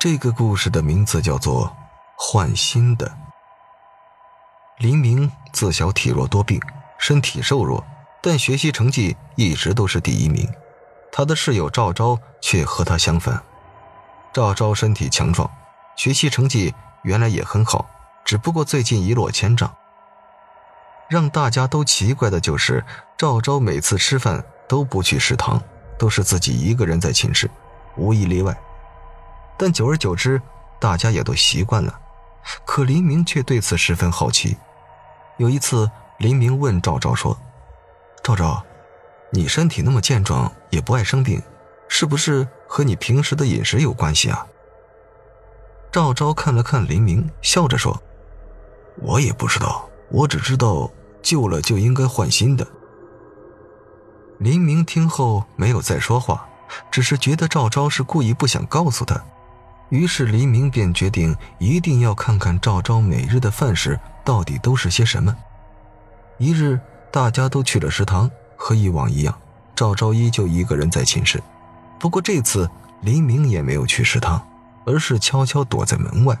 [0.00, 1.66] 这个故事的名字叫做
[2.16, 3.06] 《换新的》。
[4.78, 6.58] 黎明自小体弱多病，
[6.96, 7.84] 身体瘦弱，
[8.22, 10.50] 但学习成绩一直都是第一名。
[11.12, 13.42] 他的室友赵昭却和他相反。
[14.32, 15.50] 赵昭身体强壮，
[15.96, 17.84] 学习成绩原来也很好，
[18.24, 19.70] 只不过最近一落千丈。
[21.10, 22.82] 让大家都奇怪的就是，
[23.18, 25.60] 赵昭每次吃饭都不去食堂，
[25.98, 27.50] 都是自己一个人在寝室，
[27.98, 28.58] 无一例外。
[29.60, 30.40] 但久而久之，
[30.78, 32.00] 大家也都习惯了。
[32.64, 34.56] 可黎明却对此十分好奇。
[35.36, 37.36] 有一次，黎明问赵昭说
[38.24, 38.64] ：“赵昭，
[39.30, 41.42] 你身体那么健壮，也不爱生病，
[41.88, 44.46] 是不是和你平时的饮食有关系啊？”
[45.92, 48.02] 赵昭看了看黎明，笑着说
[49.02, 50.90] ：“我也不知道，我只知道
[51.20, 52.66] 旧了就应该换新的。”
[54.40, 56.48] 黎明听后没有再说话，
[56.90, 59.22] 只是觉得赵昭是故意不想告诉他。
[59.90, 65.36] 于是黎明便决定一定要看看赵昭每日的饭食到底都是些什么。
[66.38, 69.36] 一日，大家都去了食堂，和以往一样，
[69.74, 71.42] 赵昭依旧一个人在寝室。
[71.98, 72.70] 不过这次
[73.02, 74.40] 黎明也没有去食堂，
[74.86, 76.38] 而是悄悄躲在门外。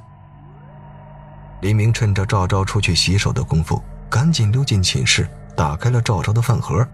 [1.60, 6.86] 黎明趁着赵昭出去洗手的功夫，赶紧溜进寝室，打开了赵昭的饭盒。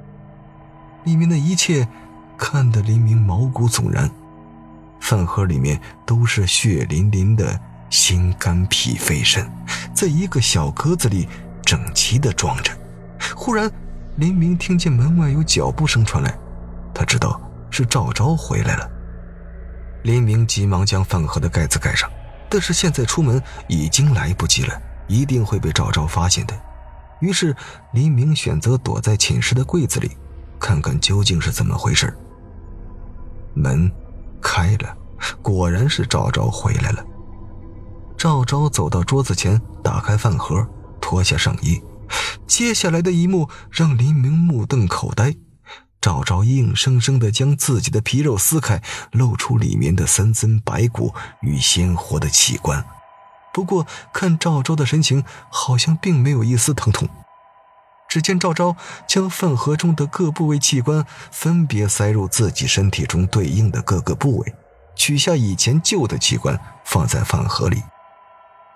[1.04, 1.86] 里面的一切
[2.36, 4.10] 看得黎明毛骨悚然。
[5.06, 7.56] 饭盒里面都是血淋淋的
[7.90, 9.48] 心肝脾肺肾，
[9.94, 11.28] 在一个小格子里
[11.62, 12.72] 整齐的装着。
[13.32, 13.70] 忽然，
[14.16, 16.36] 林明听见门外有脚步声传来，
[16.92, 17.40] 他知道
[17.70, 18.90] 是赵昭回来了。
[20.02, 22.10] 林明急忙将饭盒的盖子盖上，
[22.50, 26.60] 但是现在出门已经来不及了，一定会被赵昭发现的。
[27.20, 27.54] 于是，
[27.92, 30.10] 林明选择躲在寝室的柜子里，
[30.58, 32.12] 看看究竟是怎么回事。
[33.54, 33.88] 门。
[34.46, 34.96] 开了，
[35.42, 37.04] 果然是赵昭回来了。
[38.16, 40.64] 赵昭走到桌子前，打开饭盒，
[41.00, 41.82] 脱下上衣。
[42.46, 45.34] 接下来的一幕让林明目瞪口呆。
[46.00, 48.80] 赵昭硬生生的将自己的皮肉撕开，
[49.10, 51.12] 露出里面的森森白骨
[51.42, 52.84] 与鲜活的器官。
[53.52, 57.08] 不过看赵昭的神情，好像并没有一丝疼痛。
[58.08, 64.54] 只见赵昭将饭盒中的各部位器官分别塞入自己身体中对应的各个部位，
[64.94, 67.82] 取下以前旧的器官放在饭盒里，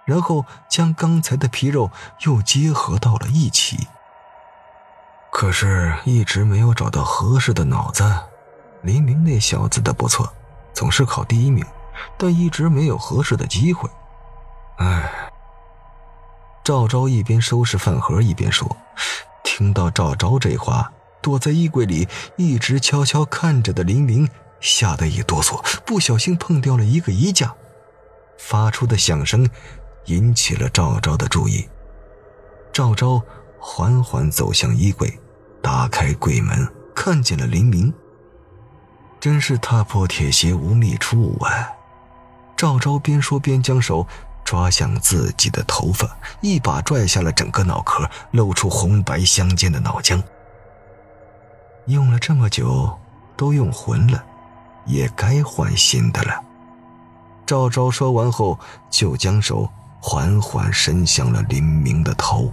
[0.04, 1.90] 然后将刚才的皮肉
[2.26, 3.86] 又结合到了一起。
[5.30, 8.04] 可是，一直没有找到合适的脑子。
[8.82, 10.30] 黎明那小子的不错，
[10.74, 11.64] 总是考第一名，
[12.18, 13.88] 但一直没有合适的机会。
[14.78, 15.08] 唉。
[16.62, 18.76] 赵昭一边收拾饭盒一边说
[19.60, 20.90] ：“听到赵昭这话，
[21.20, 24.26] 躲在衣柜里一直悄悄看着的林明
[24.58, 27.54] 吓得一哆嗦，不小心碰掉了一个衣架，
[28.38, 29.46] 发出的响声
[30.06, 31.68] 引起了赵昭的注意。
[32.72, 33.22] 赵昭
[33.58, 35.20] 缓缓走向衣柜，
[35.60, 37.92] 打开柜门，看见了林明。
[39.20, 41.68] 真是踏破铁鞋无觅处啊！”
[42.56, 44.06] 赵昭边说边将手。
[44.50, 50.20] 抓向自己的头发，一把拽下了整个脑壳，露出红白相间的脑浆。
[51.86, 52.98] 用了这么久，
[53.36, 54.20] 都用浑了，
[54.86, 56.42] 也该换新的了。
[57.46, 58.58] 赵昭说完后，
[58.90, 59.68] 就将手
[60.00, 62.52] 缓缓伸向了林明的头。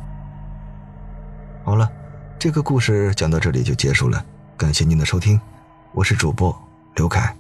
[1.65, 1.91] 好了，
[2.37, 4.23] 这个故事讲到这里就结束了，
[4.55, 5.41] 感谢您的收听，
[5.93, 6.55] 我是主播
[6.93, 7.35] 刘凯。